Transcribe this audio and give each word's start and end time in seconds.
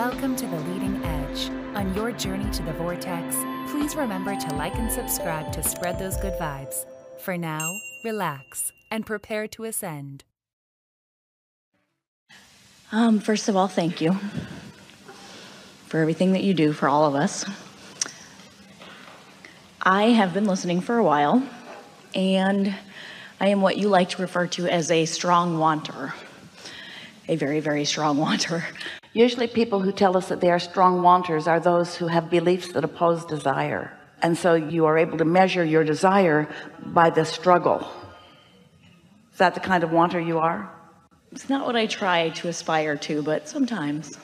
Welcome 0.00 0.34
to 0.36 0.46
the 0.46 0.58
leading 0.60 1.04
edge. 1.04 1.50
On 1.74 1.94
your 1.94 2.10
journey 2.10 2.50
to 2.52 2.62
the 2.62 2.72
vortex, 2.72 3.36
please 3.70 3.94
remember 3.94 4.34
to 4.34 4.54
like 4.54 4.74
and 4.76 4.90
subscribe 4.90 5.52
to 5.52 5.62
spread 5.62 5.98
those 5.98 6.16
good 6.16 6.32
vibes. 6.38 6.86
For 7.18 7.36
now, 7.36 7.70
relax 8.02 8.72
and 8.90 9.04
prepare 9.04 9.46
to 9.48 9.64
ascend. 9.64 10.24
Um, 12.90 13.20
first 13.20 13.50
of 13.50 13.56
all, 13.56 13.68
thank 13.68 14.00
you 14.00 14.16
for 15.84 16.00
everything 16.00 16.32
that 16.32 16.44
you 16.44 16.54
do 16.54 16.72
for 16.72 16.88
all 16.88 17.04
of 17.04 17.14
us. 17.14 17.44
I 19.82 20.04
have 20.04 20.32
been 20.32 20.46
listening 20.46 20.80
for 20.80 20.96
a 20.96 21.04
while, 21.04 21.46
and 22.14 22.74
I 23.38 23.48
am 23.48 23.60
what 23.60 23.76
you 23.76 23.90
like 23.90 24.08
to 24.08 24.22
refer 24.22 24.46
to 24.46 24.66
as 24.66 24.90
a 24.90 25.04
strong 25.04 25.58
wanter. 25.58 26.14
A 27.28 27.36
very, 27.36 27.60
very 27.60 27.84
strong 27.84 28.16
wanter. 28.26 28.64
Usually 29.12 29.48
people 29.48 29.80
who 29.80 29.90
tell 29.90 30.16
us 30.16 30.28
that 30.28 30.40
they 30.40 30.50
are 30.50 30.60
strong 30.60 31.02
wanters 31.02 31.48
are 31.48 31.58
those 31.58 31.96
who 31.96 32.06
have 32.06 32.30
beliefs 32.30 32.72
that 32.72 32.84
oppose 32.84 33.24
desire. 33.24 33.92
And 34.22 34.38
so 34.38 34.54
you 34.54 34.86
are 34.86 34.96
able 34.96 35.18
to 35.18 35.24
measure 35.24 35.64
your 35.64 35.82
desire 35.82 36.48
by 36.84 37.10
the 37.10 37.24
struggle. 37.24 37.88
Is 39.32 39.38
that 39.38 39.54
the 39.54 39.60
kind 39.60 39.82
of 39.82 39.90
wanter 39.90 40.20
you 40.20 40.38
are? 40.38 40.70
It's 41.32 41.48
not 41.48 41.66
what 41.66 41.74
I 41.74 41.86
try 41.86 42.28
to 42.30 42.48
aspire 42.48 42.96
to, 42.96 43.22
but 43.22 43.48
sometimes. 43.48 44.16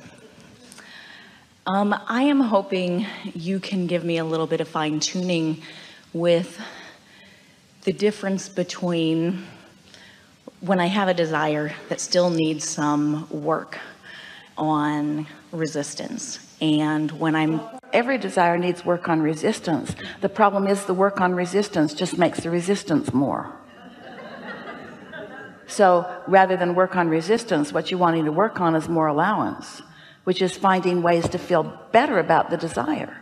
Um, 1.66 1.92
I 2.06 2.22
am 2.22 2.40
hoping 2.40 3.06
you 3.34 3.58
can 3.58 3.88
give 3.88 4.04
me 4.04 4.18
a 4.18 4.24
little 4.24 4.46
bit 4.46 4.60
of 4.60 4.68
fine 4.68 5.00
tuning 5.00 5.62
with 6.12 6.60
the 7.82 7.92
difference 7.92 8.48
between 8.48 9.44
when 10.60 10.78
I 10.78 10.86
have 10.86 11.08
a 11.08 11.14
desire 11.14 11.74
that 11.88 12.00
still 12.00 12.30
needs 12.30 12.68
some 12.68 13.28
work 13.30 13.78
on 14.56 15.26
resistance. 15.52 16.38
And 16.60 17.10
when 17.12 17.34
I'm 17.34 17.60
every 17.92 18.18
desire 18.18 18.58
needs 18.58 18.84
work 18.84 19.08
on 19.08 19.22
resistance. 19.22 19.94
The 20.20 20.28
problem 20.28 20.66
is 20.66 20.84
the 20.84 20.94
work 20.94 21.20
on 21.20 21.34
resistance 21.34 21.94
just 21.94 22.18
makes 22.18 22.40
the 22.40 22.50
resistance 22.50 23.12
more. 23.14 23.52
So 25.66 26.06
rather 26.26 26.56
than 26.56 26.74
work 26.74 26.94
on 26.94 27.08
resistance 27.08 27.72
what 27.72 27.90
you 27.90 27.98
wanting 27.98 28.24
to 28.24 28.32
work 28.32 28.60
on 28.60 28.76
is 28.76 28.88
more 28.88 29.08
allowance 29.08 29.82
which 30.24 30.42
is 30.42 30.56
finding 30.56 31.02
ways 31.02 31.28
to 31.28 31.38
feel 31.38 31.62
better 31.92 32.18
about 32.18 32.50
the 32.50 32.56
desire. 32.56 33.16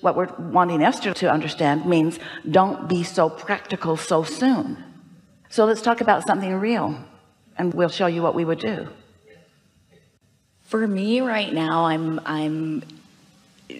What 0.00 0.16
we're 0.16 0.32
wanting 0.38 0.82
Esther 0.82 1.12
to 1.12 1.30
understand 1.30 1.84
means 1.84 2.18
don't 2.50 2.88
be 2.88 3.02
so 3.02 3.28
practical 3.28 3.98
so 3.98 4.22
soon. 4.22 4.82
So 5.50 5.66
let's 5.66 5.82
talk 5.82 6.00
about 6.00 6.26
something 6.26 6.54
real 6.54 6.98
and 7.58 7.74
we'll 7.74 7.90
show 7.90 8.06
you 8.06 8.22
what 8.22 8.34
we 8.34 8.46
would 8.46 8.58
do 8.58 8.88
for 10.66 10.86
me 10.86 11.20
right 11.20 11.52
now, 11.52 11.86
I'm 11.86 12.20
I'm 12.26 12.82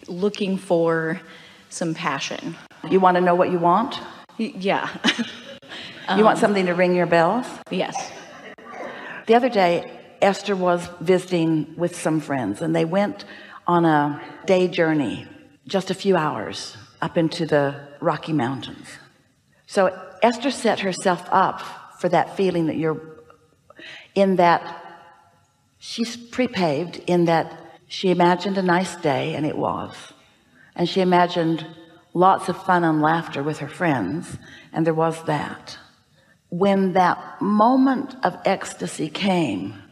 looking 0.08 0.56
for 0.56 1.20
some 1.68 1.94
passion. 1.94 2.56
You 2.88 3.00
want 3.00 3.16
to 3.16 3.20
know 3.20 3.34
what 3.34 3.50
you 3.50 3.58
want? 3.58 3.98
yeah. 4.38 4.88
you 6.16 6.24
want 6.24 6.38
something 6.38 6.66
to 6.66 6.74
ring 6.74 6.94
your 6.94 7.06
bells? 7.06 7.46
Yes. 7.70 8.12
The 9.26 9.34
other 9.34 9.48
day, 9.48 9.90
Esther 10.22 10.54
was 10.54 10.88
visiting 11.00 11.74
with 11.76 11.96
some 11.96 12.20
friends 12.20 12.62
and 12.62 12.74
they 12.74 12.84
went 12.84 13.24
on 13.66 13.84
a 13.84 14.22
day 14.46 14.68
journey, 14.68 15.26
just 15.66 15.90
a 15.90 15.94
few 15.94 16.16
hours 16.16 16.76
up 17.02 17.16
into 17.16 17.46
the 17.46 17.74
Rocky 18.00 18.32
Mountains. 18.32 18.88
So 19.66 19.98
Esther 20.22 20.50
set 20.50 20.80
herself 20.80 21.26
up 21.32 22.00
for 22.00 22.08
that 22.10 22.36
feeling 22.36 22.66
that 22.66 22.76
you're 22.76 23.00
in 24.14 24.36
that 24.36 24.85
she's 25.78 26.16
prepaved 26.16 27.02
in 27.06 27.26
that 27.26 27.52
she 27.88 28.10
imagined 28.10 28.58
a 28.58 28.62
nice 28.62 28.96
day 28.96 29.34
and 29.34 29.46
it 29.46 29.56
was. 29.56 29.94
And 30.74 30.88
she 30.88 31.00
imagined 31.00 31.66
lots 32.12 32.48
of 32.48 32.62
fun 32.64 32.84
and 32.84 33.00
laughter 33.00 33.42
with 33.42 33.58
her 33.58 33.68
friends 33.68 34.38
and 34.72 34.86
there 34.86 34.94
was 34.94 35.22
that. 35.24 35.78
When 36.48 36.92
that 36.92 37.40
moment 37.40 38.14
of 38.24 38.38
ecstasy 38.44 39.08
came 39.08 39.82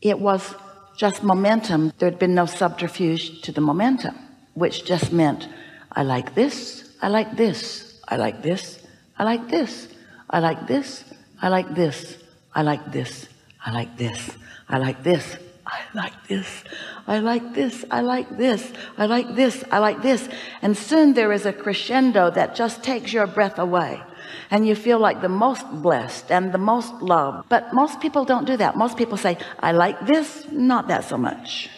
it 0.00 0.20
was 0.20 0.54
just 0.96 1.22
momentum. 1.22 1.92
There 1.98 2.10
had 2.10 2.18
been 2.18 2.34
no 2.34 2.46
subterfuge 2.46 3.42
to 3.42 3.52
the 3.52 3.60
momentum 3.60 4.14
which 4.54 4.84
just 4.84 5.12
meant 5.12 5.48
I 5.92 6.02
like 6.02 6.34
this 6.34 6.96
I 7.00 7.08
like 7.08 7.36
this 7.36 8.00
I 8.08 8.16
like 8.16 8.42
this 8.42 8.84
I 9.16 9.24
like 9.24 9.48
this 9.48 9.88
I 10.28 10.40
like 10.40 10.66
this 10.66 11.04
I 11.40 11.48
like 11.48 11.74
this 11.74 12.16
I 12.54 12.62
like 12.62 12.92
this 12.92 13.28
I 13.64 13.72
like 13.72 13.96
this. 13.96 14.30
I 14.68 14.78
like 14.78 15.02
this. 15.02 15.36
I 15.66 15.82
like 15.94 16.26
this. 16.28 16.64
I 17.06 17.18
like 17.18 17.54
this. 17.54 17.84
I 17.90 18.00
like 18.00 18.36
this. 18.36 18.72
I 18.96 19.06
like 19.06 19.34
this. 19.34 19.64
I 19.70 19.78
like 19.78 20.02
this. 20.02 20.28
And 20.62 20.76
soon 20.76 21.14
there 21.14 21.32
is 21.32 21.44
a 21.46 21.52
crescendo 21.52 22.30
that 22.30 22.54
just 22.54 22.82
takes 22.82 23.12
your 23.12 23.26
breath 23.26 23.58
away. 23.58 24.02
And 24.50 24.66
you 24.66 24.74
feel 24.74 24.98
like 24.98 25.20
the 25.20 25.28
most 25.28 25.66
blessed 25.70 26.30
and 26.30 26.52
the 26.52 26.58
most 26.58 26.92
loved. 27.02 27.48
But 27.48 27.74
most 27.74 28.00
people 28.00 28.24
don't 28.24 28.46
do 28.46 28.56
that. 28.56 28.76
Most 28.76 28.96
people 28.96 29.16
say 29.16 29.36
I 29.60 29.72
like 29.72 30.06
this 30.06 30.46
not 30.50 30.88
that 30.88 31.04
so 31.04 31.18
much. 31.18 31.68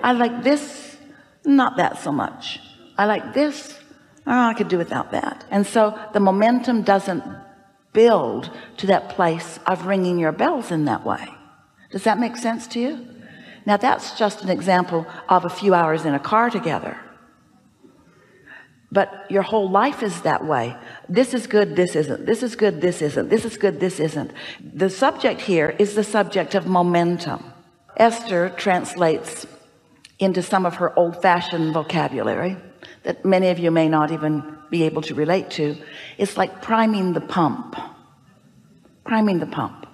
I 0.00 0.12
like 0.12 0.42
this 0.42 0.96
not 1.44 1.76
that 1.78 1.98
so 1.98 2.12
much. 2.12 2.60
I 2.98 3.06
like 3.06 3.34
this 3.34 3.78
oh, 4.26 4.48
I 4.50 4.54
could 4.54 4.68
do 4.68 4.78
without 4.78 5.12
that. 5.12 5.44
And 5.50 5.66
so 5.66 5.98
the 6.12 6.20
momentum 6.20 6.82
doesn't 6.82 7.22
build 7.96 8.50
to 8.76 8.86
that 8.86 9.08
place 9.08 9.58
of 9.66 9.86
ringing 9.86 10.18
your 10.18 10.32
bells 10.32 10.70
in 10.70 10.84
that 10.84 11.04
way. 11.04 11.26
Does 11.90 12.04
that 12.04 12.20
make 12.20 12.36
sense 12.36 12.66
to 12.68 12.78
you? 12.78 12.92
Now 13.64 13.78
that's 13.78 14.18
just 14.18 14.42
an 14.42 14.50
example 14.50 15.06
of 15.28 15.44
a 15.44 15.56
few 15.60 15.72
hours 15.74 16.04
in 16.04 16.14
a 16.14 16.20
car 16.32 16.50
together. 16.50 16.94
But 18.92 19.08
your 19.30 19.42
whole 19.42 19.68
life 19.68 20.02
is 20.02 20.20
that 20.22 20.44
way. 20.44 20.76
This 21.08 21.34
is 21.34 21.46
good 21.46 21.74
this 21.74 21.96
isn't. 21.96 22.26
This 22.26 22.42
is 22.42 22.54
good 22.54 22.80
this 22.80 23.02
isn't. 23.02 23.28
This 23.30 23.44
is 23.44 23.56
good 23.56 23.80
this 23.80 23.98
isn't. 23.98 24.30
The 24.84 24.90
subject 24.90 25.40
here 25.40 25.74
is 25.78 25.94
the 25.94 26.04
subject 26.04 26.54
of 26.54 26.66
momentum. 26.66 27.42
Esther 27.96 28.50
translates 28.56 29.46
into 30.18 30.42
some 30.42 30.64
of 30.66 30.76
her 30.76 30.96
old-fashioned 30.98 31.72
vocabulary 31.72 32.56
that 33.02 33.24
many 33.24 33.48
of 33.48 33.58
you 33.58 33.70
may 33.70 33.88
not 33.88 34.12
even 34.12 34.55
be 34.70 34.82
able 34.84 35.02
to 35.02 35.14
relate 35.14 35.50
to 35.50 35.76
it's 36.18 36.36
like 36.36 36.62
priming 36.62 37.12
the 37.12 37.20
pump. 37.20 37.76
Priming 39.04 39.38
the 39.38 39.46
pump. 39.46 39.86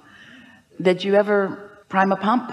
Did 0.80 1.04
you 1.04 1.14
ever 1.14 1.70
prime 1.88 2.12
a 2.12 2.16
pump? 2.16 2.50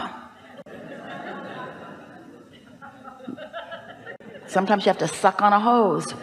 Sometimes 4.47 4.85
you 4.85 4.90
have 4.90 4.97
to 4.97 5.08
suck 5.08 5.41
on 5.41 5.53
a 5.53 5.59
hose 5.59 6.13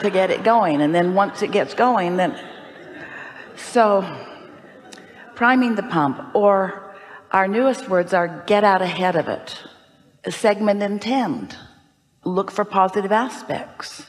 to 0.00 0.10
get 0.10 0.30
it 0.30 0.44
going 0.44 0.80
and 0.80 0.94
then 0.94 1.14
once 1.14 1.42
it 1.42 1.50
gets 1.50 1.74
going 1.74 2.16
then 2.16 2.38
so 3.56 4.02
priming 5.34 5.74
the 5.74 5.82
pump 5.82 6.34
or 6.34 6.94
our 7.30 7.46
newest 7.46 7.88
words 7.88 8.12
are 8.12 8.44
get 8.46 8.64
out 8.64 8.82
ahead 8.82 9.16
of 9.16 9.28
it. 9.28 9.62
Segment 10.28 10.82
intend 10.82 11.56
look 12.24 12.50
for 12.50 12.64
positive 12.64 13.12
aspects. 13.12 14.06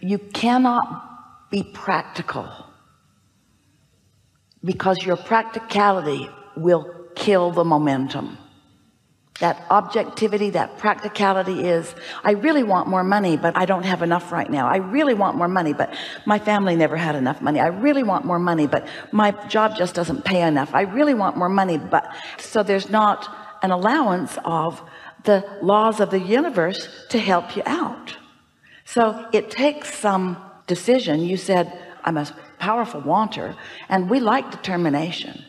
You 0.00 0.18
cannot 0.18 1.50
be 1.50 1.62
practical 1.62 2.48
because 4.64 5.04
your 5.04 5.16
practicality 5.16 6.28
will 6.56 6.92
kill 7.14 7.50
the 7.50 7.64
momentum. 7.64 8.38
That 9.40 9.64
objectivity 9.70 10.50
that 10.50 10.78
practicality 10.78 11.64
is 11.64 11.94
I 12.22 12.32
really 12.32 12.62
want 12.62 12.88
more 12.88 13.02
money 13.02 13.36
but 13.36 13.56
I 13.56 13.64
don't 13.64 13.84
have 13.84 14.02
enough 14.02 14.30
right 14.30 14.48
now. 14.48 14.68
I 14.68 14.76
really 14.76 15.14
want 15.14 15.36
more 15.36 15.48
money 15.48 15.72
but 15.72 15.94
my 16.26 16.38
family 16.38 16.76
never 16.76 16.96
had 16.96 17.16
enough 17.16 17.40
money. 17.40 17.58
I 17.58 17.68
really 17.68 18.02
want 18.02 18.24
more 18.24 18.38
money 18.38 18.66
but 18.66 18.86
my 19.10 19.32
job 19.48 19.76
just 19.76 19.94
doesn't 19.94 20.24
pay 20.24 20.42
enough. 20.42 20.74
I 20.74 20.82
really 20.82 21.14
want 21.14 21.36
more 21.36 21.48
money 21.48 21.78
but 21.78 22.14
so 22.38 22.62
there's 22.62 22.90
not 22.90 23.34
an 23.62 23.70
allowance 23.70 24.38
of 24.44 24.82
the 25.24 25.44
laws 25.62 26.00
of 26.00 26.10
the 26.10 26.18
universe 26.18 26.88
to 27.10 27.18
help 27.18 27.56
you 27.56 27.62
out. 27.66 28.16
So 28.84 29.28
it 29.32 29.50
takes 29.50 29.94
some 29.94 30.36
decision. 30.66 31.20
You 31.20 31.36
said 31.36 31.72
I'm 32.04 32.16
a 32.16 32.26
powerful 32.58 33.00
wanter 33.00 33.56
and 33.88 34.10
we 34.10 34.20
like 34.20 34.50
determination. 34.50 35.44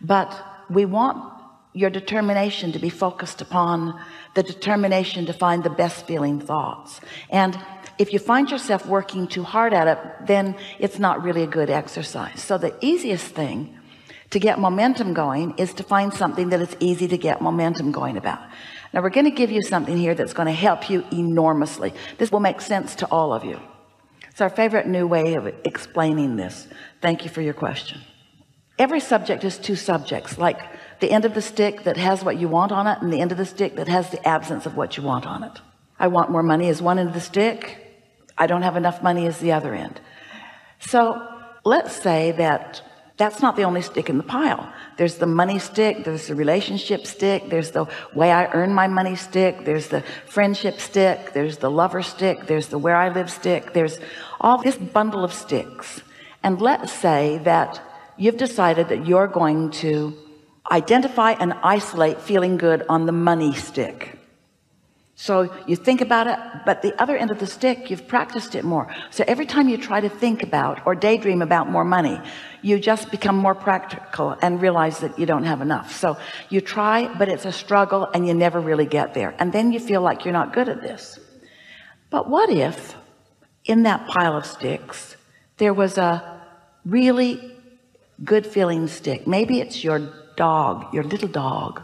But 0.00 0.30
we 0.70 0.84
want 0.84 1.32
your 1.72 1.90
determination 1.90 2.72
to 2.72 2.78
be 2.78 2.90
focused 2.90 3.40
upon 3.40 4.00
the 4.34 4.42
determination 4.42 5.26
to 5.26 5.32
find 5.32 5.64
the 5.64 5.70
best 5.70 6.06
feeling 6.06 6.40
thoughts. 6.40 7.00
And 7.30 7.58
if 7.98 8.12
you 8.12 8.18
find 8.18 8.50
yourself 8.50 8.86
working 8.86 9.26
too 9.26 9.42
hard 9.42 9.72
at 9.72 9.88
it 9.88 9.98
then 10.26 10.56
it's 10.78 10.98
not 10.98 11.22
really 11.22 11.42
a 11.42 11.46
good 11.46 11.70
exercise. 11.70 12.42
So 12.42 12.58
the 12.58 12.74
easiest 12.80 13.26
thing 13.26 13.76
to 14.30 14.38
get 14.38 14.58
momentum 14.58 15.14
going 15.14 15.54
is 15.58 15.74
to 15.74 15.82
find 15.82 16.12
something 16.12 16.48
that 16.50 16.60
it's 16.60 16.76
easy 16.80 17.08
to 17.08 17.18
get 17.18 17.40
momentum 17.40 17.92
going 17.92 18.16
about 18.16 18.40
now 18.94 19.02
we're 19.02 19.10
going 19.10 19.24
to 19.24 19.32
give 19.32 19.50
you 19.50 19.60
something 19.60 19.96
here 19.96 20.14
that's 20.14 20.32
going 20.32 20.46
to 20.46 20.52
help 20.52 20.88
you 20.88 21.04
enormously. 21.12 21.92
This 22.16 22.30
will 22.30 22.38
make 22.38 22.60
sense 22.60 22.94
to 22.96 23.06
all 23.06 23.32
of 23.32 23.44
you. 23.44 23.60
It's 24.30 24.40
our 24.40 24.48
favorite 24.48 24.86
new 24.86 25.04
way 25.04 25.34
of 25.34 25.48
explaining 25.64 26.36
this. 26.36 26.68
Thank 27.02 27.24
you 27.24 27.30
for 27.30 27.42
your 27.42 27.54
question. 27.54 28.00
Every 28.78 29.00
subject 29.00 29.42
is 29.42 29.58
two 29.58 29.74
subjects 29.74 30.38
like 30.38 30.60
the 31.00 31.10
end 31.10 31.24
of 31.24 31.34
the 31.34 31.42
stick 31.42 31.82
that 31.82 31.96
has 31.96 32.22
what 32.22 32.38
you 32.38 32.46
want 32.46 32.70
on 32.70 32.86
it 32.86 33.02
and 33.02 33.12
the 33.12 33.20
end 33.20 33.32
of 33.32 33.38
the 33.38 33.44
stick 33.44 33.74
that 33.76 33.88
has 33.88 34.10
the 34.10 34.26
absence 34.26 34.64
of 34.64 34.76
what 34.76 34.96
you 34.96 35.02
want 35.02 35.26
on 35.26 35.42
it. 35.42 35.60
I 35.98 36.06
want 36.06 36.30
more 36.30 36.44
money 36.44 36.68
is 36.68 36.80
one 36.80 37.00
end 37.00 37.08
of 37.08 37.14
the 37.14 37.20
stick. 37.20 37.78
I 38.38 38.46
don't 38.46 38.62
have 38.62 38.76
enough 38.76 39.02
money 39.02 39.26
is 39.26 39.38
the 39.38 39.50
other 39.50 39.74
end. 39.74 40.00
So 40.78 41.20
let's 41.64 41.96
say 41.96 42.30
that 42.32 42.80
that's 43.16 43.40
not 43.40 43.54
the 43.54 43.62
only 43.62 43.82
stick 43.82 44.10
in 44.10 44.18
the 44.18 44.24
pile. 44.24 44.72
There's 44.96 45.16
the 45.16 45.26
money 45.26 45.58
stick 45.58 46.04
there's 46.04 46.26
the 46.26 46.34
relationship 46.34 47.06
stick 47.06 47.48
there's 47.48 47.70
the 47.70 47.86
way 48.12 48.32
I 48.32 48.46
earn 48.52 48.74
my 48.74 48.88
money 48.88 49.14
stick 49.14 49.64
there's 49.64 49.88
the 49.88 50.02
friendship 50.26 50.80
stick 50.80 51.32
there's 51.32 51.58
the 51.58 51.70
lover 51.70 52.02
stick 52.02 52.46
there's 52.46 52.68
the 52.68 52.78
where 52.78 52.96
I 52.96 53.08
live 53.10 53.30
stick. 53.30 53.72
There's 53.72 53.98
all 54.40 54.58
this 54.58 54.76
bundle 54.76 55.24
of 55.24 55.32
sticks. 55.32 56.02
And 56.42 56.60
let's 56.60 56.92
say 56.92 57.38
that 57.44 57.80
you've 58.16 58.36
decided 58.36 58.88
that 58.88 59.06
you're 59.06 59.28
going 59.28 59.70
to 59.82 60.16
identify 60.70 61.32
and 61.32 61.52
isolate 61.62 62.20
feeling 62.20 62.56
good 62.56 62.84
on 62.88 63.06
the 63.06 63.12
money 63.12 63.54
stick 63.54 64.18
so 65.16 65.54
you 65.66 65.76
think 65.76 66.00
about 66.00 66.26
it 66.26 66.38
but 66.66 66.82
the 66.82 67.00
other 67.00 67.16
end 67.16 67.30
of 67.30 67.38
the 67.38 67.46
stick 67.46 67.90
you've 67.90 68.08
practiced 68.08 68.54
it 68.54 68.64
more. 68.64 68.92
So 69.10 69.24
every 69.26 69.46
time 69.46 69.68
you 69.68 69.78
try 69.78 70.00
to 70.00 70.08
think 70.08 70.42
about 70.42 70.86
or 70.86 70.94
daydream 70.94 71.40
about 71.40 71.70
more 71.70 71.84
money 71.84 72.20
you 72.62 72.78
just 72.80 73.10
become 73.10 73.36
more 73.36 73.54
practical 73.54 74.36
and 74.42 74.60
realize 74.60 74.98
that 75.00 75.18
you 75.18 75.26
don't 75.26 75.44
have 75.44 75.60
enough. 75.60 75.94
So 75.94 76.16
you 76.48 76.60
try 76.60 77.12
but 77.14 77.28
it's 77.28 77.44
a 77.44 77.52
struggle 77.52 78.08
and 78.12 78.26
you 78.26 78.34
never 78.34 78.60
really 78.60 78.86
get 78.86 79.14
there. 79.14 79.34
And 79.38 79.52
then 79.52 79.72
you 79.72 79.78
feel 79.78 80.00
like 80.00 80.24
you're 80.24 80.32
not 80.32 80.52
good 80.52 80.68
at 80.68 80.82
this. 80.82 81.18
But 82.10 82.28
what 82.28 82.50
if 82.50 82.96
in 83.64 83.84
that 83.84 84.06
pile 84.08 84.36
of 84.36 84.46
sticks 84.46 85.16
there 85.58 85.74
was 85.74 85.96
a 85.96 86.42
really 86.84 87.52
good 88.24 88.46
feeling 88.46 88.88
stick? 88.88 89.26
Maybe 89.26 89.60
it's 89.60 89.84
your 89.84 90.00
dog 90.36 90.92
your 90.92 91.04
little 91.04 91.28
dog 91.28 91.82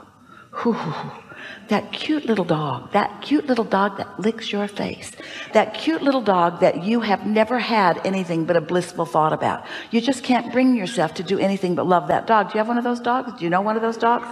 that 1.70 1.90
cute 1.92 2.26
little 2.26 2.44
dog 2.44 2.92
that 2.92 3.22
cute 3.22 3.46
little 3.46 3.64
dog 3.64 3.96
that 3.96 4.20
licks 4.20 4.52
your 4.52 4.68
face 4.68 5.12
that 5.52 5.74
cute 5.74 6.02
little 6.02 6.20
dog 6.22 6.60
that 6.60 6.84
you 6.84 7.00
have 7.00 7.26
never 7.26 7.58
had 7.58 8.00
anything 8.04 8.44
but 8.44 8.56
a 8.56 8.60
blissful 8.60 9.04
thought 9.04 9.32
about. 9.32 9.66
You 9.90 10.00
just 10.00 10.22
can't 10.22 10.52
bring 10.52 10.76
yourself 10.76 11.14
to 11.14 11.22
do 11.22 11.38
anything 11.38 11.74
but 11.74 11.86
love 11.86 12.08
that 12.08 12.26
dog. 12.26 12.48
Do 12.48 12.54
you 12.54 12.58
have 12.58 12.68
one 12.68 12.78
of 12.78 12.84
those 12.84 13.00
dogs? 13.00 13.32
Do 13.38 13.44
you 13.44 13.50
know 13.50 13.60
one 13.60 13.76
of 13.76 13.82
those 13.82 13.96
dogs? 13.96 14.26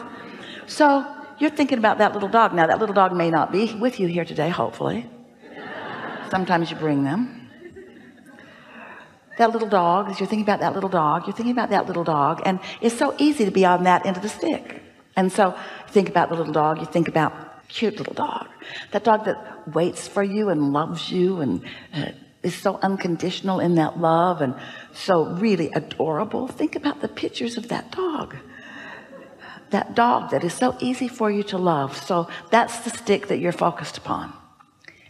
So 0.67 1.07
you're 1.39 1.51
thinking 1.51 1.79
about 1.79 1.99
that 1.99 2.13
little 2.15 2.29
dog. 2.29 2.53
Now 2.53 2.67
that 2.67 2.79
little 2.79 2.95
dog 2.95 3.13
may 3.15 3.31
not 3.31 3.53
be 3.53 3.75
with 3.75 4.01
you 4.01 4.07
here 4.07 4.25
today 4.25 4.49
hopefully. 4.49 5.09
Sometimes 6.31 6.71
you 6.71 6.77
bring 6.77 7.05
them. 7.05 7.51
That 9.39 9.53
little 9.53 9.69
dog 9.69 10.11
as 10.11 10.19
you're 10.19 10.27
thinking 10.27 10.43
about 10.45 10.61
that 10.61 10.75
little 10.75 10.91
dog 10.91 11.27
you're 11.27 11.37
thinking 11.37 11.53
about 11.53 11.71
that 11.71 11.87
little 11.87 12.05
dog 12.05 12.43
and 12.45 12.59
it's 12.81 12.99
so 12.99 13.15
easy 13.19 13.45
to 13.45 13.53
be 13.53 13.65
on 13.65 13.85
that 13.85 14.05
end 14.05 14.17
of 14.17 14.23
the 14.23 14.29
stick 14.29 14.83
and 15.19 15.33
so 15.33 15.59
think 15.89 16.09
about 16.09 16.29
the 16.29 16.37
little 16.37 16.53
dog 16.53 16.79
you 16.79 16.87
think 16.87 17.09
about 17.09 17.33
cute 17.67 17.97
little 17.99 18.15
dog. 18.15 18.47
That 18.93 19.03
dog 19.03 19.25
that 19.25 19.67
waits 19.75 20.07
for 20.07 20.23
you 20.23 20.49
and 20.49 20.73
loves 20.73 21.11
you 21.11 21.41
and 21.41 21.65
uh, 21.93 22.11
is 22.45 22.55
so 22.55 22.79
unconditional 22.83 23.59
in 23.59 23.75
that 23.75 23.99
love 23.99 24.41
and 24.41 24.55
so 24.95 25.25
really 25.25 25.73
adorable. 25.73 26.47
Think 26.47 26.77
about 26.77 27.01
the 27.01 27.09
pictures 27.09 27.57
of 27.57 27.67
that 27.67 27.91
dog. 27.91 28.37
That 29.71 29.97
dog 29.97 30.31
that 30.31 30.45
is 30.45 30.55
so 30.55 30.77
easy 30.79 31.09
for 31.09 31.33
you 31.33 31.43
to 31.51 31.59
love. 31.59 31.97
So 31.97 32.29
that's 32.53 32.79
the 32.85 32.91
stick 32.91 33.27
that 33.27 33.41
you're 33.41 33.51
focused 33.67 33.99
upon. 33.99 34.33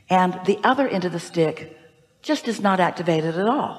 And 0.09 0.41
the 0.47 0.59
other 0.65 0.89
end 0.89 1.05
of 1.05 1.13
the 1.13 1.21
stick 1.21 1.77
just 2.23 2.49
is 2.49 2.63
not 2.63 2.81
activated 2.81 3.37
at 3.37 3.47
all. 3.47 3.77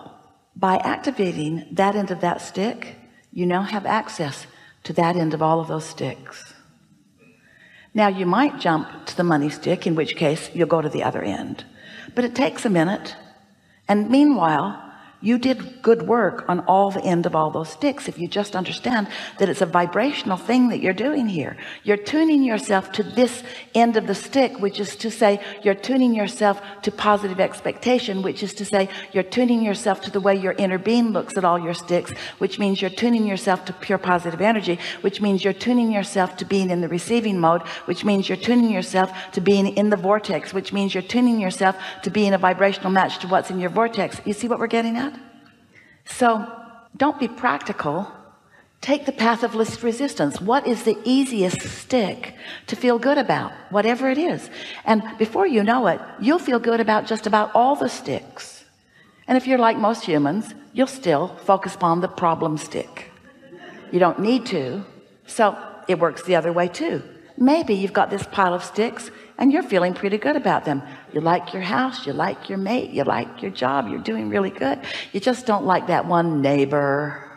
By 0.56 0.78
activating 0.78 1.66
that 1.72 1.96
end 1.96 2.12
of 2.12 2.22
that 2.22 2.40
stick 2.40 2.98
you 3.31 3.48
now 3.48 3.64
have 3.64 3.88
access 3.88 4.46
to 4.84 4.94
that 4.94 5.16
end 5.16 5.34
of 5.34 5.42
all 5.42 5.60
of 5.60 5.68
those 5.68 5.86
sticks. 5.86 6.54
Now 7.94 8.08
you 8.08 8.26
might 8.26 8.60
jump 8.60 9.06
to 9.08 9.18
the 9.18 9.24
money 9.24 9.50
stick 9.50 9.88
in 9.88 9.96
which 9.96 10.16
case 10.16 10.50
you'll 10.54 10.68
go 10.68 10.81
to 10.81 10.90
the 10.90 11.04
other 11.04 11.22
end. 11.22 11.66
But 12.16 12.26
it 12.26 12.36
takes 12.36 12.66
a 12.66 12.70
minute. 12.70 13.16
And 13.88 14.10
meanwhile 14.10 14.89
you 15.21 15.38
did 15.38 15.81
good 15.81 16.04
work 16.04 16.45
on 16.48 16.62
all 16.62 16.92
the 16.92 17.04
end 17.04 17.25
of 17.25 17.36
all 17.36 17.51
those 17.51 17.69
sticks 17.69 18.07
if 18.07 18.18
you 18.18 18.27
just 18.27 18.56
understand 18.56 19.07
that 19.38 19.50
it's 19.50 19.60
a 19.60 19.66
vibrational 19.66 20.38
thing 20.38 20.69
that 20.69 20.80
you're 20.80 20.94
doing 20.94 21.27
here. 21.27 21.57
You're 21.83 21.98
tuning 21.98 22.42
yourself 22.42 22.94
to 22.94 23.04
this 23.04 23.44
end 23.75 23.98
of 23.98 24.07
the 24.07 24.16
stick 24.16 24.60
which 24.60 24.80
is 24.80 24.95
to 24.95 25.12
say 25.12 25.42
you're 25.62 25.75
tuning 25.75 26.16
yourself 26.16 26.62
to 26.83 26.92
positive 26.92 27.39
expectation 27.39 28.21
which 28.21 28.44
is 28.44 28.54
to 28.54 28.63
say 28.63 28.88
you're 29.12 29.24
tuning 29.24 29.62
yourself 29.62 30.00
to 30.01 30.12
the 30.12 30.21
way 30.21 30.36
your 30.36 30.54
inner 30.54 30.77
being 30.77 31.12
looks 31.12 31.38
at 31.38 31.44
all 31.44 31.60
your 31.60 31.74
sticks 31.74 32.12
which 32.38 32.57
means 32.57 32.81
you're 32.81 32.89
tuning 32.89 33.27
yourself 33.27 33.66
to 33.66 33.74
pure 33.74 33.98
positive 33.98 34.39
energy 34.39 34.80
which 35.01 35.19
means 35.19 35.44
you're 35.44 35.51
tuning 35.51 35.92
yourself 35.92 36.38
to 36.38 36.45
being 36.45 36.69
in 36.69 36.80
the 36.80 36.88
receiving 36.88 37.38
mode 37.38 37.62
which 37.86 38.06
means 38.06 38.30
you're 38.30 38.38
tuning 38.38 38.71
yourself 38.71 39.12
to 39.33 39.42
being 39.42 39.68
in 39.75 39.89
the 39.89 39.98
vortex 39.98 40.54
which 40.54 40.71
means 40.71 40.94
you're 40.94 41.04
tuning 41.04 41.42
yourself 41.42 41.75
to 42.04 42.10
being 42.10 42.33
a 42.33 42.38
vibrational 42.38 42.89
match 42.89 43.19
to 43.19 43.27
what's 43.27 43.50
in 43.50 43.60
your 43.60 43.69
vortex. 43.69 44.21
You 44.24 44.33
see 44.33 44.48
what 44.48 44.60
we're 44.60 44.68
getting 44.68 44.95
at 44.95 45.09
so 46.10 46.46
don't 46.98 47.20
be 47.20 47.28
practical. 47.28 48.12
Take 48.82 49.06
the 49.06 49.12
path 49.12 49.44
of 49.44 49.56
least 49.56 49.84
resistance. 49.84 50.40
What 50.40 50.66
is 50.66 50.84
the 50.84 50.98
easiest 51.04 51.62
stick 51.62 52.34
to 52.68 52.76
feel 52.76 52.98
good 52.98 53.18
about? 53.18 53.52
Whatever 53.70 54.10
it 54.10 54.18
is. 54.18 54.50
And 54.86 55.04
before 55.18 55.48
you 55.48 55.64
know 55.64 55.88
it 55.88 56.00
you'll 56.20 56.40
feel 56.40 56.60
good 56.60 56.80
about 56.80 57.06
just 57.06 57.28
about 57.28 57.52
all 57.54 57.76
the 57.76 57.90
sticks. 57.90 58.64
And 59.28 59.38
if 59.38 59.48
you're 59.48 59.60
like 59.60 59.78
most 59.78 60.06
humans 60.06 60.54
you'll 60.74 60.88
still 60.88 61.28
focus 61.46 61.76
upon 61.76 62.02
the 62.02 62.08
problem 62.08 62.58
stick. 62.58 63.12
You 63.92 64.00
don't 64.00 64.20
need 64.20 64.46
to. 64.48 64.86
So 65.26 65.58
it 65.88 66.00
works 66.00 66.24
the 66.24 66.36
other 66.36 66.54
way 66.54 66.68
too. 66.68 67.04
Maybe 67.38 67.74
you've 67.74 67.94
got 67.94 68.10
this 68.10 68.28
pile 68.32 68.54
of 68.54 68.64
sticks 68.64 69.12
and 69.40 69.54
you're 69.54 69.64
feeling 69.64 69.94
pretty 69.94 70.18
good 70.18 70.36
about 70.36 70.66
them. 70.66 70.84
You 71.14 71.22
like 71.22 71.54
your 71.54 71.64
house 71.64 72.06
you 72.06 72.14
like 72.14 72.50
your 72.50 72.60
mate 72.60 72.92
you 72.92 73.04
like 73.06 73.42
your 73.42 73.52
job 73.52 73.88
you're 73.88 74.04
doing 74.04 74.30
really 74.30 74.52
good. 74.52 74.80
You 75.14 75.20
just 75.20 75.48
don't 75.48 75.66
like 75.66 75.88
that 75.88 76.06
one 76.06 76.42
neighbor. 76.42 77.26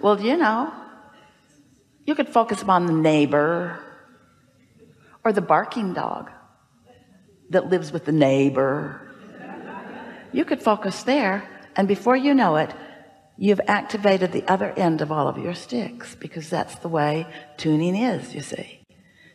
Well 0.00 0.20
you 0.20 0.36
know 0.36 0.72
you 2.06 2.14
could 2.14 2.28
focus 2.28 2.62
upon 2.62 2.86
the 2.86 2.92
neighbor 2.92 3.80
or 5.24 5.32
the 5.32 5.40
barking 5.40 5.92
dog 5.92 6.30
that 7.50 7.68
lives 7.68 7.90
with 7.92 8.04
the 8.04 8.12
neighbor. 8.12 9.02
You 10.32 10.44
could 10.44 10.62
focus 10.62 11.02
there 11.02 11.42
and 11.74 11.88
before 11.88 12.16
you 12.16 12.32
know 12.32 12.56
it 12.56 12.72
you've 13.36 13.60
activated 13.66 14.30
the 14.30 14.46
other 14.46 14.70
end 14.76 15.00
of 15.00 15.10
all 15.10 15.26
of 15.26 15.36
your 15.36 15.54
sticks 15.54 16.14
because 16.14 16.48
that's 16.48 16.76
the 16.76 16.88
way 16.88 17.26
tuning 17.56 17.96
is 17.96 18.34
you 18.36 18.40
see 18.40 18.77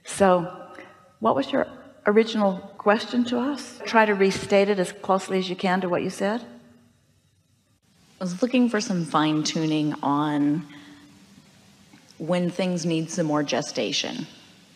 so 0.05 0.51
what 1.19 1.35
was 1.35 1.51
your 1.51 1.67
original 2.05 2.57
question 2.77 3.23
to 3.25 3.39
us? 3.39 3.79
Try 3.85 4.05
to 4.05 4.13
restate 4.13 4.69
it 4.69 4.79
as 4.79 4.91
closely 4.91 5.39
as 5.39 5.49
you 5.49 5.55
can 5.55 5.81
to 5.81 5.89
what 5.89 6.03
you 6.03 6.09
said. 6.09 6.41
I 6.41 8.23
was 8.23 8.41
looking 8.41 8.69
for 8.69 8.79
some 8.79 9.05
fine-tuning 9.05 9.95
on 10.03 10.65
when 12.17 12.49
things 12.49 12.85
need 12.85 13.09
some 13.09 13.25
more 13.25 13.43
gestation. 13.43 14.27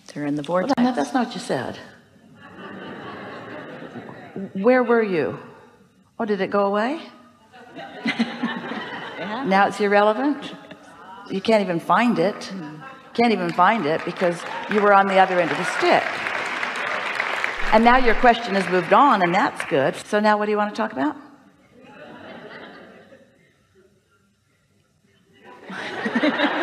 They're 0.08 0.26
in 0.26 0.36
the 0.36 0.44
vortex. 0.44 0.74
well, 0.78 0.94
that's 0.94 1.14
not 1.14 1.28
what 1.28 1.36
you 1.36 1.42
said. 1.42 1.78
Where 4.54 4.84
were 4.84 5.04
you? 5.04 5.40
Oh 6.20 6.26
did 6.26 6.42
it 6.42 6.50
go 6.50 6.66
away? 6.66 7.02
Yeah. 9.18 9.46
now 9.46 9.68
it's 9.68 9.80
irrelevant? 9.80 10.54
You 11.32 11.42
can't 11.42 11.64
even 11.64 11.80
find 11.80 12.20
it 12.20 12.46
hmm. 12.46 12.78
Can't 13.18 13.34
even 13.34 13.52
find 13.52 13.86
it 13.86 14.06
because 14.06 14.40
you 14.72 14.80
were 14.80 14.94
on 14.94 15.08
the 15.08 15.18
other 15.18 15.40
end 15.40 15.52
of 15.52 15.58
the 15.58 15.66
stick. 15.66 16.04
And 17.74 17.84
now 17.84 17.98
your 17.98 18.16
question 18.16 18.56
has 18.56 18.70
moved 18.70 18.94
on 18.94 19.22
and 19.22 19.34
that's 19.34 19.66
good. 19.66 19.96
So 19.96 20.20
now 20.20 20.38
what 20.38 20.46
do 20.46 20.52
you 20.52 20.58
want 20.58 20.74
to 20.74 20.78
talk 20.78 20.94
about? 20.94 21.18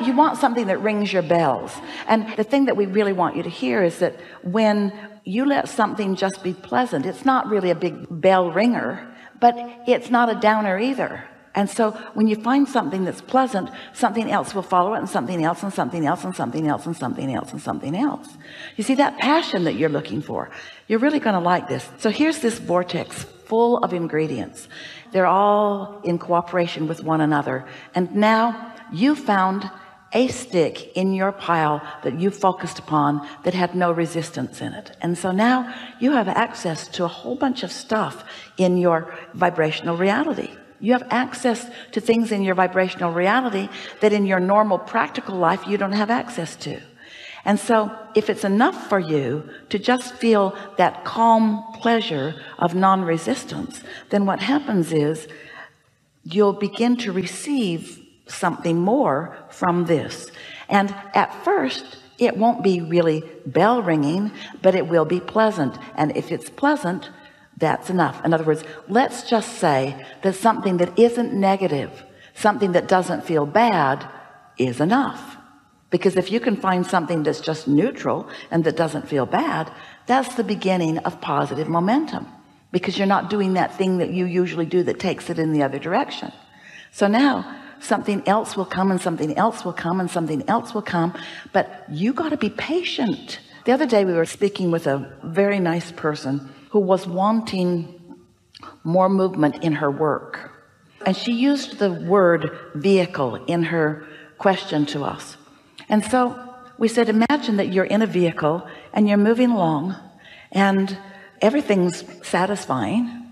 You 0.00 0.16
want 0.16 0.38
something 0.38 0.68
that 0.68 0.80
rings 0.80 1.12
your 1.12 1.20
bells. 1.20 1.76
And 2.08 2.34
the 2.38 2.42
thing 2.42 2.64
that 2.64 2.76
we 2.76 2.86
really 2.86 3.12
want 3.12 3.36
you 3.36 3.42
to 3.42 3.50
hear 3.50 3.82
is 3.82 3.98
that 3.98 4.18
when 4.42 4.94
you 5.24 5.44
let 5.44 5.68
something 5.68 6.16
just 6.16 6.42
be 6.42 6.54
pleasant 6.54 7.06
it's 7.06 7.24
not 7.24 7.48
really 7.48 7.70
a 7.70 7.74
big 7.74 8.06
bell 8.10 8.50
ringer 8.50 9.14
but 9.40 9.54
it's 9.86 10.10
not 10.10 10.28
a 10.30 10.34
downer 10.34 10.78
either 10.78 11.24
and 11.54 11.68
so 11.68 11.90
when 12.14 12.28
you 12.28 12.36
find 12.36 12.68
something 12.68 13.04
that's 13.04 13.20
pleasant 13.20 13.70
something 13.92 14.30
else 14.30 14.54
will 14.54 14.62
follow 14.62 14.94
it 14.94 14.98
and 14.98 15.08
something 15.08 15.44
else 15.44 15.62
and 15.62 15.72
something 15.72 16.06
else 16.06 16.24
and 16.24 16.34
something 16.34 16.66
else 16.66 16.86
and 16.86 16.96
something 16.96 17.34
else 17.34 17.52
and 17.52 17.60
something 17.60 17.96
else. 17.96 18.28
You 18.76 18.84
see 18.84 18.94
that 18.94 19.18
passion 19.18 19.64
that 19.64 19.74
you're 19.74 19.88
looking 19.88 20.22
for 20.22 20.50
you're 20.90 20.98
really 20.98 21.20
going 21.20 21.34
to 21.34 21.40
like 21.40 21.68
this. 21.68 21.88
So 21.98 22.10
here's 22.10 22.40
this 22.40 22.58
vortex 22.58 23.22
full 23.50 23.78
of 23.78 23.92
ingredients. 23.92 24.66
They're 25.12 25.26
all 25.26 26.00
in 26.02 26.18
cooperation 26.18 26.88
with 26.88 27.04
one 27.04 27.20
another. 27.20 27.64
And 27.94 28.14
now 28.16 28.74
you 28.92 29.14
found 29.14 29.70
a 30.12 30.26
stick 30.26 30.96
in 30.96 31.14
your 31.14 31.30
pile 31.30 31.80
that 32.02 32.18
you 32.18 32.30
focused 32.30 32.80
upon 32.80 33.24
that 33.44 33.54
had 33.54 33.76
no 33.76 33.92
resistance 33.92 34.60
in 34.60 34.72
it. 34.72 34.96
And 35.00 35.16
so 35.16 35.30
now 35.30 35.72
you 36.00 36.10
have 36.10 36.26
access 36.26 36.88
to 36.88 37.04
a 37.04 37.08
whole 37.08 37.36
bunch 37.36 37.62
of 37.62 37.70
stuff 37.70 38.24
in 38.56 38.76
your 38.76 39.14
vibrational 39.34 39.96
reality 39.96 40.50
you 40.80 40.92
have 40.92 41.06
access 41.10 41.68
to 41.92 42.00
things 42.00 42.32
in 42.32 42.42
your 42.42 42.54
vibrational 42.54 43.12
reality 43.12 43.68
that 44.00 44.12
in 44.12 44.26
your 44.26 44.40
normal 44.40 44.78
practical 44.78 45.36
life 45.36 45.66
you 45.66 45.76
don't 45.76 45.92
have 45.92 46.10
access 46.10 46.56
to. 46.56 46.80
And 47.44 47.58
so 47.58 47.96
if 48.14 48.28
it's 48.28 48.44
enough 48.44 48.88
for 48.88 48.98
you 48.98 49.48
to 49.70 49.78
just 49.78 50.14
feel 50.14 50.56
that 50.76 51.04
calm 51.04 51.64
pleasure 51.74 52.34
of 52.58 52.74
non-resistance 52.74 53.82
then 54.10 54.26
what 54.26 54.40
happens 54.40 54.92
is 54.92 55.28
you'll 56.24 56.52
begin 56.52 56.96
to 56.98 57.12
receive 57.12 57.98
something 58.26 58.78
more 58.78 59.36
from 59.48 59.86
this. 59.86 60.30
And 60.68 60.94
at 61.14 61.44
first 61.44 61.98
it 62.18 62.36
won't 62.36 62.62
be 62.62 62.80
really 62.80 63.22
bell 63.46 63.82
ringing 63.82 64.32
but 64.62 64.74
it 64.74 64.86
will 64.86 65.06
be 65.06 65.20
pleasant. 65.20 65.78
And 65.94 66.16
if 66.16 66.30
it's 66.32 66.50
pleasant 66.50 67.10
that's 67.60 67.90
enough. 67.90 68.24
In 68.24 68.34
other 68.34 68.44
words 68.44 68.64
let's 68.88 69.28
just 69.28 69.58
say 69.58 69.94
that 70.22 70.34
something 70.34 70.78
that 70.78 70.98
isn't 70.98 71.32
negative 71.32 72.04
something 72.34 72.72
that 72.72 72.88
doesn't 72.88 73.24
feel 73.24 73.46
bad 73.46 74.08
is 74.58 74.80
enough. 74.80 75.36
Because 75.90 76.16
if 76.16 76.30
you 76.30 76.40
can 76.40 76.56
find 76.56 76.86
something 76.86 77.22
that's 77.22 77.40
just 77.40 77.66
neutral 77.66 78.28
and 78.50 78.64
that 78.64 78.76
doesn't 78.76 79.08
feel 79.08 79.26
bad 79.26 79.70
that's 80.06 80.34
the 80.34 80.44
beginning 80.44 80.98
of 80.98 81.20
positive 81.20 81.68
momentum. 81.68 82.26
Because 82.72 82.98
you're 82.98 83.06
not 83.06 83.30
doing 83.30 83.54
that 83.54 83.76
thing 83.76 83.98
that 83.98 84.10
you 84.10 84.24
usually 84.24 84.66
do 84.66 84.82
that 84.84 84.98
takes 84.98 85.30
it 85.30 85.38
in 85.38 85.52
the 85.52 85.62
other 85.62 85.78
direction. 85.78 86.32
So 86.92 87.06
now 87.06 87.60
something 87.80 88.26
else 88.26 88.56
will 88.56 88.64
come 88.64 88.90
and 88.90 89.00
something 89.00 89.36
else 89.36 89.64
will 89.64 89.72
come 89.72 90.00
and 90.00 90.10
something 90.10 90.48
else 90.48 90.74
will 90.74 90.82
come 90.82 91.14
but 91.52 91.84
you 91.90 92.12
got 92.12 92.28
to 92.28 92.36
be 92.36 92.50
patient 92.50 93.40
the 93.64 93.72
other 93.72 93.86
day 93.86 94.04
we 94.04 94.12
were 94.12 94.24
speaking 94.24 94.70
with 94.70 94.86
a 94.86 95.12
very 95.22 95.60
nice 95.60 95.92
person 95.92 96.52
who 96.70 96.80
was 96.80 97.06
wanting 97.06 98.00
more 98.84 99.08
movement 99.08 99.62
in 99.62 99.74
her 99.74 99.90
work. 99.90 100.50
And 101.04 101.16
she 101.16 101.32
used 101.32 101.78
the 101.78 101.92
word 101.92 102.50
vehicle 102.74 103.36
in 103.46 103.64
her 103.64 104.06
question 104.38 104.86
to 104.86 105.04
us. 105.04 105.36
And 105.88 106.04
so 106.04 106.38
we 106.78 106.88
said 106.88 107.08
imagine 107.08 107.56
that 107.56 107.72
you're 107.72 107.84
in 107.84 108.02
a 108.02 108.06
vehicle 108.06 108.66
and 108.92 109.08
you're 109.08 109.18
moving 109.18 109.50
along 109.50 109.96
and 110.52 110.96
everything's 111.42 112.04
satisfying. 112.26 113.26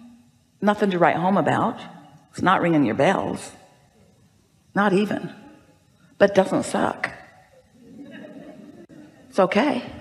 Nothing 0.60 0.90
to 0.90 0.98
write 0.98 1.16
home 1.16 1.36
about. 1.36 1.80
It's 2.32 2.42
not 2.42 2.60
ringing 2.60 2.84
your 2.84 2.94
bells. 2.94 3.52
Not 4.74 4.92
even. 4.92 5.32
But 6.18 6.34
doesn't 6.34 6.64
suck. 6.64 7.12
It's 9.30 9.38
okay 9.38 9.97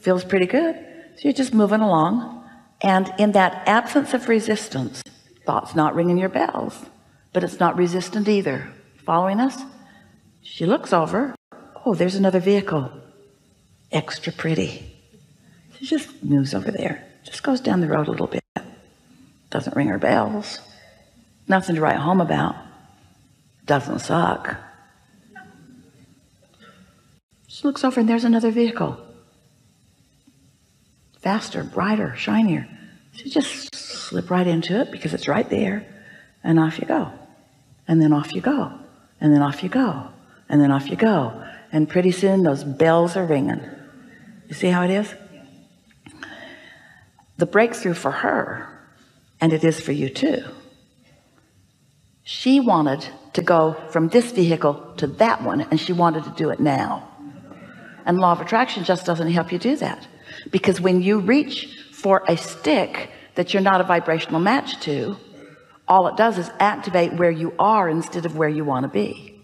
feels 0.00 0.24
pretty 0.24 0.46
good. 0.46 0.74
So 1.16 1.22
you're 1.24 1.32
just 1.32 1.54
moving 1.54 1.80
along. 1.80 2.44
And 2.80 3.12
in 3.18 3.32
that 3.32 3.66
absence 3.66 4.14
of 4.14 4.28
resistance 4.28 5.02
thoughts 5.44 5.74
not 5.74 5.94
ringing 5.94 6.18
your 6.18 6.28
bells 6.28 6.84
but 7.32 7.44
it's 7.44 7.60
not 7.60 7.76
resistant 7.76 8.28
either. 8.28 8.72
Following 9.04 9.40
us? 9.40 9.62
She 10.42 10.66
looks 10.66 10.92
over. 10.92 11.34
Oh 11.84 11.94
there's 11.94 12.14
another 12.14 12.40
vehicle. 12.40 12.90
Extra 13.92 14.32
pretty. 14.32 14.94
She 15.78 15.86
just 15.86 16.22
moves 16.22 16.54
over 16.54 16.70
there. 16.70 17.04
Just 17.24 17.42
goes 17.42 17.60
down 17.60 17.80
the 17.80 17.88
road 17.88 18.08
a 18.08 18.10
little 18.10 18.26
bit. 18.26 18.42
Doesn't 19.50 19.76
ring 19.76 19.88
her 19.88 19.98
bells. 19.98 20.60
Nothing 21.46 21.76
to 21.76 21.80
write 21.80 21.96
home 21.96 22.20
about. 22.20 22.56
Doesn't 23.64 24.00
suck. 24.00 24.56
She 27.46 27.66
looks 27.66 27.84
over 27.84 28.00
and 28.00 28.08
there's 28.08 28.24
another 28.24 28.50
vehicle 28.50 28.98
faster 31.28 31.62
brighter 31.62 32.16
shinier. 32.16 32.66
So 33.12 33.24
you 33.24 33.30
just 33.30 33.74
slip 33.74 34.30
right 34.30 34.46
into 34.46 34.80
it 34.80 34.90
because 34.90 35.12
it's 35.12 35.28
right 35.28 35.46
there 35.50 35.86
and 36.42 36.58
off 36.58 36.78
you 36.78 36.86
go. 36.86 37.12
And 37.86 38.00
then 38.00 38.14
off 38.14 38.32
you 38.32 38.40
go. 38.40 38.72
And 39.20 39.34
then 39.34 39.42
off 39.42 39.62
you 39.62 39.68
go. 39.68 40.08
And 40.48 40.58
then 40.58 40.70
off 40.70 40.88
you 40.88 40.96
go. 40.96 41.44
And 41.70 41.86
pretty 41.86 42.12
soon 42.12 42.44
those 42.44 42.64
bells 42.64 43.14
are 43.14 43.26
ringing. 43.26 43.60
You 44.48 44.54
see 44.54 44.68
how 44.68 44.84
it 44.84 44.90
is? 44.90 45.14
The 47.36 47.44
breakthrough 47.44 47.92
for 47.92 48.10
her 48.10 48.66
and 49.38 49.52
it 49.52 49.64
is 49.64 49.78
for 49.78 49.92
you 49.92 50.08
too. 50.08 50.42
She 52.22 52.58
wanted 52.58 53.06
to 53.34 53.42
go 53.42 53.76
from 53.90 54.08
this 54.08 54.32
vehicle 54.32 54.94
to 54.96 55.06
that 55.22 55.42
one 55.42 55.60
and 55.60 55.78
she 55.78 55.92
wanted 55.92 56.24
to 56.24 56.30
do 56.30 56.48
it 56.48 56.58
now. 56.58 57.06
And 58.06 58.16
law 58.16 58.32
of 58.32 58.40
attraction 58.40 58.84
just 58.84 59.04
doesn't 59.04 59.30
help 59.30 59.52
you 59.52 59.58
do 59.58 59.76
that 59.76 60.08
because 60.50 60.80
when 60.80 61.02
you 61.02 61.20
reach 61.20 61.68
for 61.92 62.22
a 62.28 62.36
stick 62.36 63.10
that 63.34 63.52
you're 63.52 63.62
not 63.62 63.80
a 63.80 63.84
vibrational 63.84 64.40
match 64.40 64.80
to 64.80 65.16
all 65.86 66.06
it 66.06 66.16
does 66.16 66.38
is 66.38 66.50
activate 66.60 67.14
where 67.14 67.30
you 67.30 67.54
are 67.58 67.88
instead 67.88 68.26
of 68.26 68.36
where 68.36 68.48
you 68.48 68.64
want 68.64 68.84
to 68.84 68.88
be. 68.88 69.42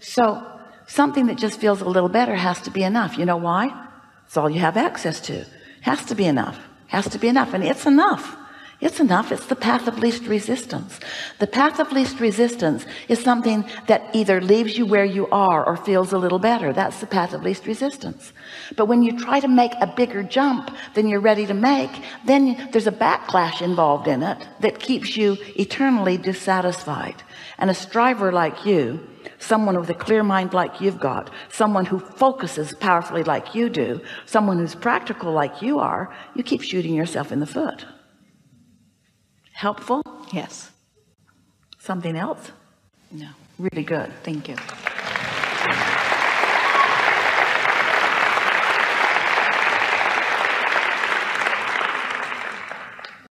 So 0.00 0.46
something 0.86 1.26
that 1.26 1.38
just 1.38 1.58
feels 1.58 1.80
a 1.80 1.88
little 1.88 2.10
better 2.10 2.34
has 2.34 2.60
to 2.62 2.70
be 2.70 2.82
enough. 2.82 3.16
You 3.16 3.24
know 3.24 3.38
why? 3.38 3.88
It's 4.26 4.36
all 4.36 4.50
you 4.50 4.60
have 4.60 4.76
access 4.76 5.20
to. 5.22 5.46
Has 5.80 6.04
to 6.06 6.14
be 6.14 6.26
enough. 6.26 6.58
Has 6.88 7.08
to 7.10 7.18
be 7.18 7.28
enough 7.28 7.54
and 7.54 7.64
it's 7.64 7.86
enough 7.86 8.36
it's 8.78 9.00
enough. 9.00 9.32
It's 9.32 9.46
the 9.46 9.56
path 9.56 9.88
of 9.88 9.98
least 10.00 10.24
resistance. 10.24 11.00
The 11.38 11.46
path 11.46 11.80
of 11.80 11.92
least 11.92 12.20
resistance 12.20 12.84
is 13.08 13.18
something 13.18 13.64
that 13.86 14.14
either 14.14 14.38
leaves 14.38 14.76
you 14.76 14.84
where 14.84 15.04
you 15.04 15.26
are 15.28 15.64
or 15.64 15.78
feels 15.78 16.12
a 16.12 16.18
little 16.18 16.38
better. 16.38 16.74
That's 16.74 17.00
the 17.00 17.06
path 17.06 17.32
of 17.32 17.42
least 17.42 17.66
resistance. 17.66 18.34
But 18.76 18.84
when 18.84 19.02
you 19.02 19.18
try 19.18 19.40
to 19.40 19.48
make 19.48 19.72
a 19.80 19.86
bigger 19.86 20.22
jump 20.22 20.76
than 20.92 21.08
you're 21.08 21.20
ready 21.20 21.46
to 21.46 21.54
make 21.54 21.90
then 22.26 22.68
there's 22.70 22.86
a 22.86 22.92
backlash 22.92 23.62
involved 23.62 24.08
in 24.08 24.22
it 24.22 24.46
that 24.60 24.78
keeps 24.78 25.16
you 25.16 25.38
eternally 25.56 26.18
dissatisfied. 26.18 27.22
And 27.56 27.70
a 27.70 27.74
striver 27.74 28.30
like 28.30 28.66
you 28.66 29.08
someone 29.38 29.78
with 29.78 29.88
a 29.90 29.94
clear 29.94 30.22
mind 30.22 30.52
like 30.52 30.80
you've 30.80 31.00
got 31.00 31.30
someone 31.50 31.86
who 31.86 31.98
focuses 31.98 32.74
powerfully 32.74 33.22
like 33.24 33.54
you 33.54 33.68
do 33.68 34.00
someone 34.24 34.58
who's 34.58 34.74
practical 34.74 35.32
like 35.32 35.60
you 35.60 35.78
are 35.78 36.14
you 36.34 36.42
keep 36.42 36.62
shooting 36.62 36.94
yourself 36.94 37.32
in 37.32 37.40
the 37.40 37.46
foot 37.46 37.84
helpful? 39.56 40.02
Yes. 40.32 40.70
Something 41.78 42.16
else? 42.16 42.52
No. 43.10 43.28
Really 43.58 43.84
good. 43.84 44.12
Thank 44.22 44.48
you 44.48 44.56